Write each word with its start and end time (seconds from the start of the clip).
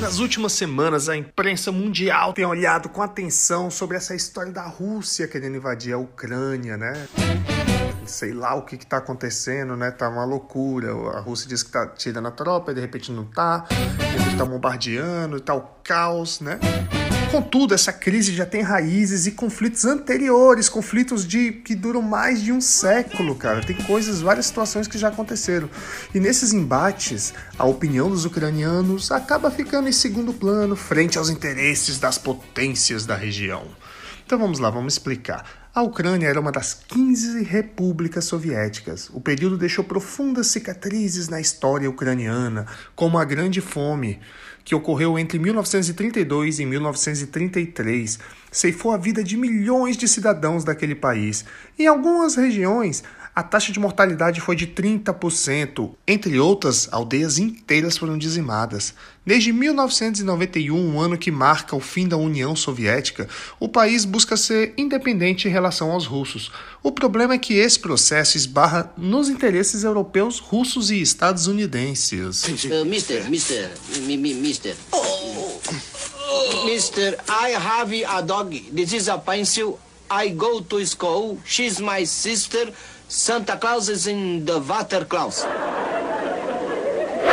Nas 0.00 0.18
últimas 0.18 0.52
semanas, 0.54 1.10
a 1.10 1.16
imprensa 1.16 1.70
mundial 1.70 2.32
tem 2.32 2.44
olhado 2.46 2.88
com 2.88 3.02
atenção 3.02 3.70
sobre 3.70 3.98
essa 3.98 4.14
história 4.14 4.50
da 4.50 4.66
Rússia 4.66 5.28
querendo 5.28 5.58
invadir 5.58 5.92
a 5.92 5.98
Ucrânia, 5.98 6.78
né? 6.78 7.06
Sei 8.06 8.32
lá 8.32 8.54
o 8.54 8.62
que, 8.62 8.78
que 8.78 8.86
tá 8.86 8.96
acontecendo, 8.96 9.76
né? 9.76 9.90
Tá 9.90 10.08
uma 10.08 10.24
loucura. 10.24 10.90
A 11.14 11.20
Rússia 11.20 11.46
diz 11.46 11.62
que 11.62 11.70
tá 11.70 11.86
tirando 11.86 12.28
a 12.28 12.30
tropa 12.30 12.72
e 12.72 12.74
de 12.74 12.80
repente 12.80 13.12
não 13.12 13.26
tá. 13.26 13.66
De 13.68 14.16
repente 14.16 14.38
tá 14.38 14.44
bombardeando 14.46 15.38
tá 15.38 15.60
caos, 15.84 16.40
né? 16.40 16.58
Contudo, 17.30 17.74
essa 17.74 17.92
crise 17.92 18.34
já 18.34 18.44
tem 18.44 18.60
raízes 18.60 19.24
e 19.24 19.30
conflitos 19.30 19.84
anteriores, 19.84 20.68
conflitos 20.68 21.24
de 21.24 21.52
que 21.52 21.76
duram 21.76 22.02
mais 22.02 22.42
de 22.42 22.50
um 22.50 22.60
século, 22.60 23.36
cara. 23.36 23.64
Tem 23.64 23.76
coisas, 23.76 24.20
várias 24.20 24.46
situações 24.46 24.88
que 24.88 24.98
já 24.98 25.08
aconteceram. 25.08 25.70
E 26.12 26.18
nesses 26.18 26.52
embates, 26.52 27.32
a 27.56 27.64
opinião 27.64 28.10
dos 28.10 28.24
ucranianos 28.24 29.12
acaba 29.12 29.48
ficando 29.48 29.88
em 29.88 29.92
segundo 29.92 30.32
plano 30.32 30.74
frente 30.74 31.18
aos 31.18 31.30
interesses 31.30 32.00
das 32.00 32.18
potências 32.18 33.06
da 33.06 33.14
região. 33.14 33.64
Então 34.26 34.36
vamos 34.36 34.58
lá, 34.58 34.68
vamos 34.68 34.94
explicar. 34.94 35.59
A 35.72 35.82
Ucrânia 35.82 36.26
era 36.26 36.40
uma 36.40 36.50
das 36.50 36.74
15 36.74 37.44
repúblicas 37.44 38.24
soviéticas. 38.24 39.08
O 39.10 39.20
período 39.20 39.56
deixou 39.56 39.84
profundas 39.84 40.48
cicatrizes 40.48 41.28
na 41.28 41.40
história 41.40 41.88
ucraniana, 41.88 42.66
como 42.96 43.16
a 43.16 43.24
Grande 43.24 43.60
Fome, 43.60 44.18
que 44.64 44.74
ocorreu 44.74 45.16
entre 45.16 45.38
1932 45.38 46.58
e 46.58 46.66
1933, 46.66 48.18
ceifou 48.50 48.90
a 48.90 48.98
vida 48.98 49.22
de 49.22 49.36
milhões 49.36 49.96
de 49.96 50.08
cidadãos 50.08 50.64
daquele 50.64 50.96
país. 50.96 51.44
Em 51.78 51.86
algumas 51.86 52.34
regiões, 52.34 53.04
a 53.34 53.42
taxa 53.42 53.72
de 53.72 53.78
mortalidade 53.78 54.40
foi 54.40 54.56
de 54.56 54.66
30%. 54.66 55.90
Entre 56.06 56.38
outras, 56.38 56.88
aldeias 56.90 57.38
inteiras 57.38 57.96
foram 57.96 58.18
dizimadas. 58.18 58.94
Desde 59.24 59.52
1991, 59.52 60.76
um 60.76 61.00
ano 61.00 61.16
que 61.16 61.30
marca 61.30 61.76
o 61.76 61.80
fim 61.80 62.08
da 62.08 62.16
União 62.16 62.56
Soviética, 62.56 63.28
o 63.58 63.68
país 63.68 64.04
busca 64.04 64.36
ser 64.36 64.74
independente 64.76 65.46
em 65.46 65.50
relação 65.50 65.90
aos 65.92 66.06
russos. 66.06 66.50
O 66.82 66.90
problema 66.90 67.34
é 67.34 67.38
que 67.38 67.54
esse 67.54 67.78
processo 67.78 68.36
esbarra 68.36 68.92
nos 68.96 69.28
interesses 69.28 69.84
europeus, 69.84 70.38
russos 70.38 70.90
e 70.90 71.00
estadunidenses. 71.00 72.44
Uh, 72.44 72.84
mister, 72.84 73.30
mister, 73.30 73.70
mi, 74.02 74.16
mi, 74.16 74.34
mister. 74.34 74.74
Oh. 74.90 75.60
Mister, 76.64 77.16
I 77.28 77.54
have 77.54 78.04
a 78.04 78.20
dog. 78.22 78.50
This 78.72 78.92
is 78.92 79.08
a 79.08 79.18
pencil. 79.18 79.78
I 80.10 80.30
go 80.30 80.60
to 80.60 80.84
school. 80.84 81.38
She's 81.44 81.78
my 81.78 82.04
sister. 82.04 82.72
Santa 83.06 83.56
Claus 83.56 83.88
is 83.88 84.08
in 84.08 84.44
the 84.44 84.58
Water 84.58 85.04
Claus. 85.04 85.46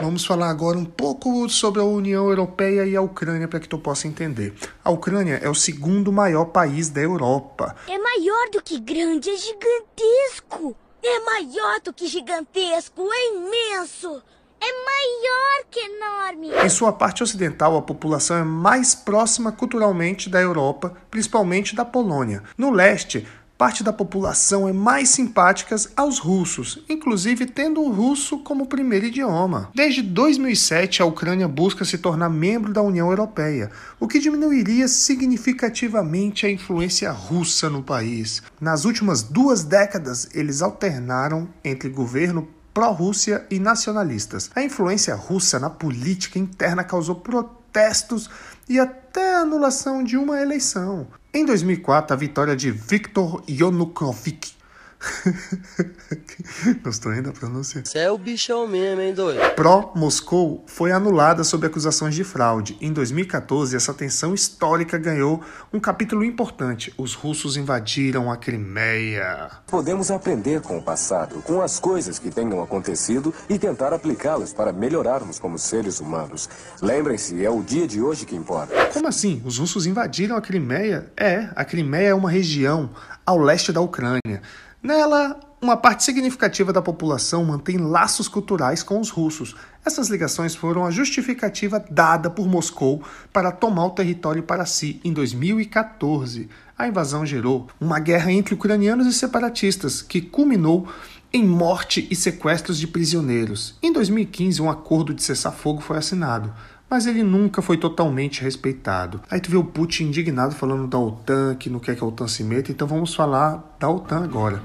Vamos 0.00 0.24
falar 0.24 0.48
agora 0.48 0.78
um 0.78 0.84
pouco 0.84 1.48
sobre 1.50 1.82
a 1.82 1.84
União 1.84 2.28
Europeia 2.28 2.86
e 2.86 2.96
a 2.96 3.02
Ucrânia 3.02 3.46
para 3.46 3.60
que 3.60 3.68
tu 3.68 3.78
possa 3.78 4.08
entender. 4.08 4.54
A 4.82 4.90
Ucrânia 4.90 5.38
é 5.42 5.50
o 5.50 5.54
segundo 5.54 6.10
maior 6.10 6.46
país 6.46 6.88
da 6.88 7.02
Europa. 7.02 7.76
É 7.86 7.98
maior 7.98 8.50
do 8.50 8.62
que 8.62 8.80
grande, 8.80 9.28
é 9.28 9.36
gigantesco. 9.36 10.74
É 11.02 11.20
maior 11.20 11.80
do 11.84 11.92
que 11.92 12.06
gigantesco, 12.06 13.06
é 13.12 13.28
imenso. 13.36 14.22
É 14.64 14.84
maior 14.84 15.64
que 15.72 15.80
enorme. 15.80 16.64
Em 16.64 16.68
sua 16.68 16.92
parte 16.92 17.20
ocidental, 17.20 17.76
a 17.76 17.82
população 17.82 18.36
é 18.36 18.44
mais 18.44 18.94
próxima 18.94 19.50
culturalmente 19.50 20.30
da 20.30 20.40
Europa, 20.40 20.94
principalmente 21.10 21.74
da 21.74 21.84
Polônia. 21.84 22.44
No 22.56 22.70
leste, 22.70 23.26
parte 23.58 23.82
da 23.82 23.92
população 23.92 24.68
é 24.68 24.72
mais 24.72 25.08
simpática 25.08 25.74
aos 25.96 26.20
russos, 26.20 26.84
inclusive 26.88 27.44
tendo 27.46 27.80
o 27.80 27.92
russo 27.92 28.38
como 28.38 28.66
primeiro 28.66 29.06
idioma. 29.06 29.68
Desde 29.74 30.00
2007, 30.00 31.02
a 31.02 31.06
Ucrânia 31.06 31.48
busca 31.48 31.84
se 31.84 31.98
tornar 31.98 32.28
membro 32.28 32.72
da 32.72 32.82
União 32.82 33.10
Europeia, 33.10 33.68
o 33.98 34.06
que 34.06 34.20
diminuiria 34.20 34.86
significativamente 34.86 36.46
a 36.46 36.50
influência 36.50 37.10
russa 37.10 37.68
no 37.68 37.82
país. 37.82 38.42
Nas 38.60 38.84
últimas 38.84 39.24
duas 39.24 39.64
décadas, 39.64 40.28
eles 40.32 40.62
alternaram 40.62 41.48
entre 41.64 41.88
governo 41.88 42.48
pró-Rússia 42.72 43.46
e 43.50 43.58
nacionalistas. 43.58 44.50
A 44.54 44.62
influência 44.62 45.14
russa 45.14 45.58
na 45.58 45.70
política 45.70 46.38
interna 46.38 46.84
causou 46.84 47.16
protestos 47.16 48.30
e 48.68 48.78
até 48.78 49.36
a 49.36 49.40
anulação 49.40 50.02
de 50.02 50.16
uma 50.16 50.40
eleição. 50.40 51.06
Em 51.32 51.44
2004, 51.44 52.14
a 52.14 52.16
vitória 52.16 52.56
de 52.56 52.70
Viktor 52.70 53.42
Yanukovych 53.48 54.54
Gostou 56.82 57.12
ainda 57.12 57.30
da 57.30 57.32
pronúncia? 57.32 57.82
Você 57.84 57.98
é 57.98 58.10
o 58.10 58.18
bichão 58.18 58.66
mesmo, 58.66 59.00
hein, 59.00 59.14
doido? 59.14 59.40
Pró-Moscou 59.54 60.64
foi 60.66 60.92
anulada 60.92 61.44
sob 61.44 61.66
acusações 61.66 62.14
de 62.14 62.24
fraude. 62.24 62.76
Em 62.80 62.92
2014, 62.92 63.76
essa 63.76 63.92
tensão 63.92 64.34
histórica 64.34 64.98
ganhou 64.98 65.42
um 65.72 65.80
capítulo 65.80 66.24
importante. 66.24 66.92
Os 66.96 67.14
russos 67.14 67.56
invadiram 67.56 68.30
a 68.30 68.36
Crimeia. 68.36 69.50
Podemos 69.66 70.10
aprender 70.10 70.60
com 70.60 70.78
o 70.78 70.82
passado, 70.82 71.42
com 71.42 71.60
as 71.60 71.80
coisas 71.80 72.18
que 72.18 72.30
tenham 72.30 72.62
acontecido 72.62 73.34
e 73.48 73.58
tentar 73.58 73.92
aplicá-las 73.92 74.52
para 74.52 74.72
melhorarmos 74.72 75.38
como 75.38 75.58
seres 75.58 76.00
humanos. 76.00 76.48
Lembrem-se, 76.80 77.44
é 77.44 77.50
o 77.50 77.62
dia 77.62 77.86
de 77.86 78.00
hoje 78.00 78.26
que 78.26 78.36
importa. 78.36 78.86
Como 78.92 79.08
assim? 79.08 79.42
Os 79.44 79.58
russos 79.58 79.86
invadiram 79.86 80.36
a 80.36 80.40
Crimeia? 80.40 81.10
É, 81.16 81.48
a 81.54 81.64
Crimeia 81.64 82.08
é 82.08 82.14
uma 82.14 82.30
região 82.30 82.90
ao 83.24 83.38
leste 83.38 83.72
da 83.72 83.80
Ucrânia. 83.80 84.42
Nela, 84.82 85.38
uma 85.60 85.76
parte 85.76 86.02
significativa 86.02 86.72
da 86.72 86.82
população 86.82 87.44
mantém 87.44 87.76
laços 87.76 88.26
culturais 88.26 88.82
com 88.82 88.98
os 88.98 89.10
russos. 89.10 89.54
Essas 89.86 90.08
ligações 90.08 90.56
foram 90.56 90.84
a 90.84 90.90
justificativa 90.90 91.78
dada 91.88 92.28
por 92.28 92.48
Moscou 92.48 93.00
para 93.32 93.52
tomar 93.52 93.86
o 93.86 93.90
território 93.90 94.42
para 94.42 94.66
si 94.66 95.00
em 95.04 95.12
2014. 95.12 96.48
A 96.76 96.88
invasão 96.88 97.24
gerou 97.24 97.68
uma 97.80 98.00
guerra 98.00 98.32
entre 98.32 98.54
ucranianos 98.54 99.06
e 99.06 99.12
separatistas, 99.12 100.02
que 100.02 100.20
culminou 100.20 100.88
em 101.32 101.46
morte 101.46 102.08
e 102.10 102.16
sequestros 102.16 102.76
de 102.76 102.88
prisioneiros. 102.88 103.78
Em 103.80 103.92
2015, 103.92 104.60
um 104.60 104.68
acordo 104.68 105.14
de 105.14 105.22
cessar-fogo 105.22 105.80
foi 105.80 105.96
assinado 105.96 106.52
mas 106.92 107.06
ele 107.06 107.22
nunca 107.22 107.62
foi 107.62 107.78
totalmente 107.78 108.42
respeitado. 108.42 109.22
Aí 109.30 109.40
tu 109.40 109.50
vê 109.50 109.56
o 109.56 109.64
Putin 109.64 110.08
indignado 110.08 110.54
falando 110.54 110.86
da 110.86 110.98
OTAN, 110.98 111.54
que 111.54 111.70
não 111.70 111.80
quer 111.80 111.96
que 111.96 112.04
a 112.04 112.06
OTAN 112.06 112.28
se 112.28 112.44
meta, 112.44 112.70
então 112.70 112.86
vamos 112.86 113.14
falar 113.14 113.74
da 113.80 113.88
OTAN 113.88 114.22
agora. 114.22 114.62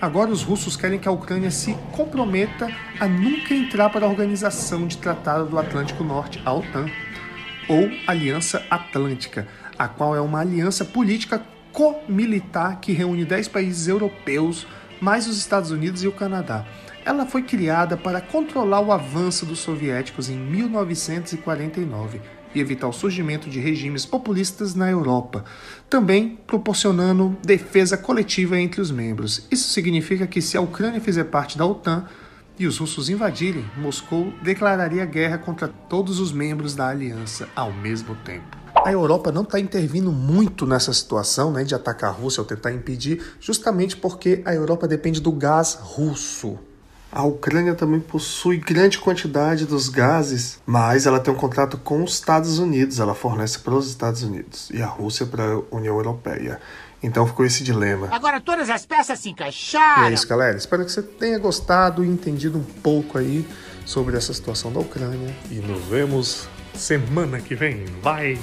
Agora 0.00 0.32
os 0.32 0.42
russos 0.42 0.74
querem 0.74 0.98
que 0.98 1.06
a 1.06 1.12
Ucrânia 1.12 1.52
se 1.52 1.74
comprometa 1.92 2.68
a 2.98 3.06
nunca 3.06 3.54
entrar 3.54 3.88
para 3.88 4.04
a 4.04 4.08
Organização 4.08 4.84
de 4.84 4.98
Tratado 4.98 5.46
do 5.46 5.60
Atlântico 5.60 6.02
Norte, 6.02 6.42
a 6.44 6.52
OTAN, 6.52 6.86
ou 7.68 7.88
Aliança 8.08 8.66
Atlântica, 8.68 9.46
a 9.78 9.86
qual 9.86 10.16
é 10.16 10.20
uma 10.20 10.40
aliança 10.40 10.84
política 10.84 11.40
co-militar 11.72 12.80
que 12.80 12.90
reúne 12.90 13.24
10 13.24 13.46
países 13.46 13.86
europeus, 13.86 14.66
mais 15.00 15.28
os 15.28 15.38
Estados 15.38 15.70
Unidos 15.70 16.02
e 16.02 16.08
o 16.08 16.12
Canadá. 16.12 16.66
Ela 17.04 17.26
foi 17.26 17.42
criada 17.42 17.98
para 17.98 18.18
controlar 18.18 18.80
o 18.80 18.90
avanço 18.90 19.44
dos 19.44 19.58
soviéticos 19.58 20.30
em 20.30 20.38
1949 20.38 22.20
e 22.54 22.60
evitar 22.60 22.88
o 22.88 22.92
surgimento 22.92 23.50
de 23.50 23.60
regimes 23.60 24.06
populistas 24.06 24.74
na 24.74 24.90
Europa, 24.90 25.44
também 25.90 26.38
proporcionando 26.46 27.36
defesa 27.44 27.98
coletiva 27.98 28.58
entre 28.58 28.80
os 28.80 28.90
membros. 28.90 29.46
Isso 29.50 29.68
significa 29.68 30.26
que 30.26 30.40
se 30.40 30.56
a 30.56 30.62
Ucrânia 30.62 31.00
fizer 31.00 31.24
parte 31.24 31.58
da 31.58 31.66
OTAN 31.66 32.06
e 32.58 32.66
os 32.66 32.78
russos 32.78 33.10
invadirem, 33.10 33.66
Moscou 33.76 34.32
declararia 34.42 35.04
guerra 35.04 35.36
contra 35.36 35.68
todos 35.68 36.20
os 36.20 36.32
membros 36.32 36.74
da 36.74 36.88
aliança 36.88 37.48
ao 37.54 37.70
mesmo 37.70 38.14
tempo. 38.24 38.56
A 38.82 38.90
Europa 38.90 39.30
não 39.30 39.42
está 39.42 39.60
intervindo 39.60 40.10
muito 40.10 40.66
nessa 40.66 40.92
situação 40.92 41.52
né, 41.52 41.64
de 41.64 41.74
atacar 41.74 42.10
a 42.10 42.12
Rússia 42.12 42.40
ou 42.40 42.46
tentar 42.46 42.72
impedir, 42.72 43.22
justamente 43.40 43.96
porque 43.96 44.40
a 44.44 44.54
Europa 44.54 44.88
depende 44.88 45.20
do 45.20 45.32
gás 45.32 45.74
russo. 45.80 46.58
A 47.14 47.22
Ucrânia 47.22 47.76
também 47.76 48.00
possui 48.00 48.56
grande 48.56 48.98
quantidade 48.98 49.66
dos 49.66 49.88
gases, 49.88 50.58
mas 50.66 51.06
ela 51.06 51.20
tem 51.20 51.32
um 51.32 51.36
contrato 51.36 51.78
com 51.78 52.02
os 52.02 52.14
Estados 52.14 52.58
Unidos, 52.58 52.98
ela 52.98 53.14
fornece 53.14 53.60
para 53.60 53.72
os 53.72 53.88
Estados 53.88 54.24
Unidos 54.24 54.68
e 54.74 54.82
a 54.82 54.86
Rússia 54.86 55.24
para 55.24 55.44
a 55.44 55.62
União 55.70 55.94
Europeia. 55.94 56.60
Então 57.00 57.24
ficou 57.24 57.46
esse 57.46 57.62
dilema. 57.62 58.08
Agora 58.10 58.40
todas 58.40 58.68
as 58.68 58.84
peças 58.84 59.20
se 59.20 59.30
encaixaram. 59.30 60.08
E 60.08 60.10
é 60.10 60.12
isso, 60.12 60.26
galera. 60.26 60.56
Espero 60.56 60.84
que 60.84 60.90
você 60.90 61.02
tenha 61.02 61.38
gostado 61.38 62.04
e 62.04 62.08
entendido 62.08 62.58
um 62.58 62.64
pouco 62.82 63.16
aí 63.16 63.46
sobre 63.86 64.16
essa 64.16 64.34
situação 64.34 64.72
da 64.72 64.80
Ucrânia. 64.80 65.32
E 65.52 65.60
nos 65.60 65.84
vemos 65.84 66.48
semana 66.74 67.40
que 67.40 67.54
vem. 67.54 67.84
Vai! 68.02 68.36